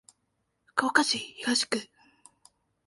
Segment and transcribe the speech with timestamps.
[0.65, 1.79] 福岡市東区